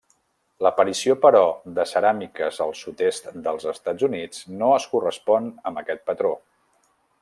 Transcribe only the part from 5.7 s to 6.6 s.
amb aquest patró.